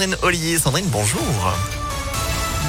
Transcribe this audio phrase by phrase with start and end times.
[0.00, 0.58] Sandrine Ollier.
[0.58, 1.20] Sandrine, bonjour.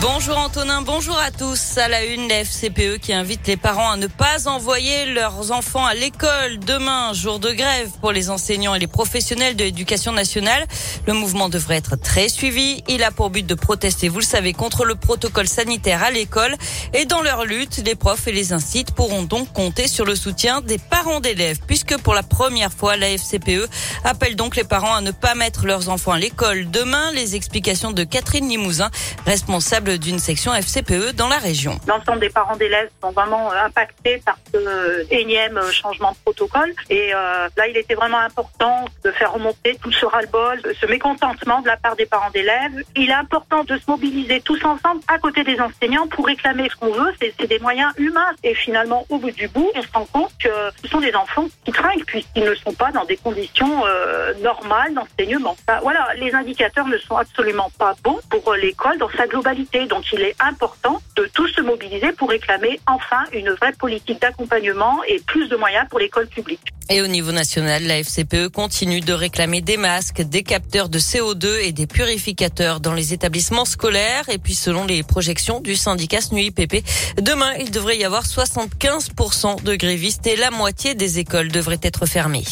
[0.00, 1.76] Bonjour Antonin, bonjour à tous.
[1.76, 5.84] À la une, la FCPE qui invite les parents à ne pas envoyer leurs enfants
[5.84, 10.64] à l'école demain, jour de grève pour les enseignants et les professionnels de l'éducation nationale.
[11.08, 12.84] Le mouvement devrait être très suivi.
[12.86, 16.54] Il a pour but de protester, vous le savez, contre le protocole sanitaire à l'école.
[16.94, 20.60] Et dans leur lutte, les profs et les instituts pourront donc compter sur le soutien
[20.60, 23.68] des parents d'élèves, puisque pour la première fois, la FCPE
[24.04, 27.10] appelle donc les parents à ne pas mettre leurs enfants à l'école demain.
[27.14, 28.90] Les explications de Catherine Limousin,
[29.26, 31.78] responsable d'une section FCPE dans la région.
[31.86, 36.72] L'ensemble des parents d'élèves sont vraiment euh, impactés par ce énième euh, changement de protocole.
[36.90, 41.60] Et euh, là, il était vraiment important de faire remonter tout ce ras-le-bol, ce mécontentement
[41.62, 42.84] de la part des parents d'élèves.
[42.96, 46.76] Il est important de se mobiliser tous ensemble à côté des enseignants pour réclamer ce
[46.76, 47.12] qu'on veut.
[47.20, 48.32] C'est des moyens humains.
[48.42, 50.50] Et finalement, au bout du bout, on se rend compte que
[50.82, 53.84] ce sont des enfants qui trinquent puisqu'ils ne sont pas dans des conditions
[54.42, 55.56] normales d'enseignement.
[55.82, 59.77] Voilà, les indicateurs ne sont absolument pas bons pour l'école dans sa globalité.
[59.86, 65.02] Donc il est important de tous se mobiliser pour réclamer enfin une vraie politique d'accompagnement
[65.04, 66.60] et plus de moyens pour l'école publique.
[66.90, 71.60] Et au niveau national, la FCPE continue de réclamer des masques, des capteurs de CO2
[71.60, 74.28] et des purificateurs dans les établissements scolaires.
[74.30, 76.82] Et puis selon les projections du syndicat SNUIPP,
[77.20, 82.06] demain il devrait y avoir 75% de grévistes et la moitié des écoles devraient être
[82.06, 82.44] fermées.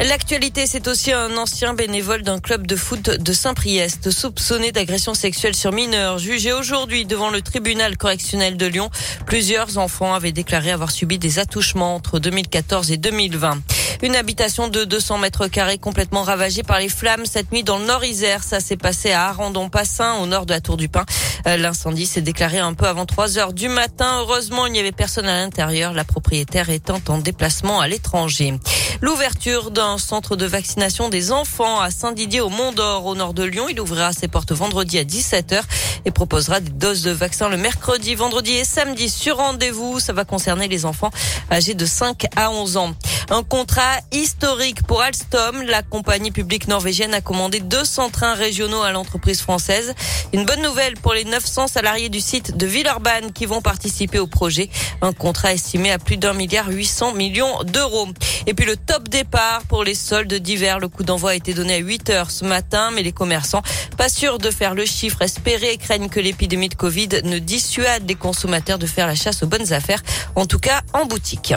[0.00, 5.56] L'actualité, c'est aussi un ancien bénévole d'un club de foot de Saint-Priest, soupçonné d'agression sexuelle
[5.56, 8.90] sur mineurs, jugé aujourd'hui devant le tribunal correctionnel de Lyon.
[9.26, 13.58] Plusieurs enfants avaient déclaré avoir subi des attouchements entre 2014 et 2020.
[14.00, 17.86] Une habitation de 200 mètres carrés complètement ravagée par les flammes cette nuit dans le
[17.86, 18.44] Nord-Isère.
[18.44, 21.04] Ça s'est passé à Arandon-Passin, au nord de la Tour du Pin.
[21.48, 24.20] Euh, l'incendie s'est déclaré un peu avant 3 heures du matin.
[24.20, 28.54] Heureusement, il n'y avait personne à l'intérieur, la propriétaire étant en déplacement à l'étranger.
[29.00, 33.66] L'ouverture d'un centre de vaccination des enfants à Saint-Didier au Mont-d'Or, au nord de Lyon.
[33.68, 35.60] Il ouvrira ses portes vendredi à 17h
[36.04, 39.98] et proposera des doses de vaccins le mercredi, vendredi et samedi sur rendez-vous.
[39.98, 41.10] Ça va concerner les enfants
[41.50, 42.94] âgés de 5 à 11 ans.
[43.30, 45.62] Un contrat historique pour Alstom.
[45.62, 49.94] La compagnie publique norvégienne a commandé 200 trains régionaux à l'entreprise française.
[50.32, 54.26] Une bonne nouvelle pour les 900 salariés du site de Villeurbanne qui vont participer au
[54.26, 54.70] projet.
[55.02, 58.08] Un contrat estimé à plus d'un milliard 800 millions d'euros.
[58.46, 60.78] Et puis le top départ pour les soldes d'hiver.
[60.78, 63.62] Le coup d'envoi a été donné à 8 heures ce matin, mais les commerçants,
[63.98, 68.14] pas sûrs de faire le chiffre espéré, craignent que l'épidémie de Covid ne dissuade les
[68.14, 70.02] consommateurs de faire la chasse aux bonnes affaires,
[70.34, 71.52] en tout cas en boutique.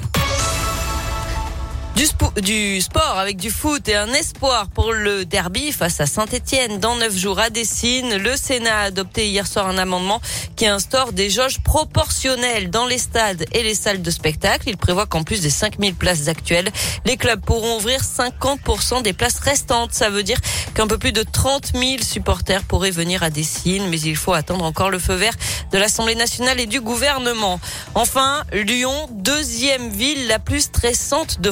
[1.95, 2.07] Du,
[2.41, 6.95] du, sport avec du foot et un espoir pour le derby face à Saint-Etienne dans
[6.95, 8.15] neuf jours à Dessine.
[8.15, 10.21] Le Sénat a adopté hier soir un amendement
[10.55, 14.69] qui instaure des jauges proportionnelles dans les stades et les salles de spectacle.
[14.69, 16.71] Il prévoit qu'en plus des 5000 places actuelles,
[17.05, 19.93] les clubs pourront ouvrir 50% des places restantes.
[19.93, 20.39] Ça veut dire
[20.73, 24.63] qu'un peu plus de 30 000 supporters pourraient venir à Dessine, mais il faut attendre
[24.63, 25.35] encore le feu vert
[25.71, 27.59] de l'Assemblée nationale et du gouvernement.
[27.95, 31.51] Enfin, Lyon, deuxième ville la plus stressante de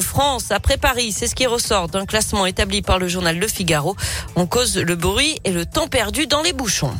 [0.50, 1.12] Après Paris.
[1.12, 3.96] C'est ce qui ressort d'un classement établi par le journal Le Figaro.
[4.36, 6.94] On cause le bruit et le temps perdu dans les bouchons.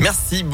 [0.00, 0.50] Merci beaucoup.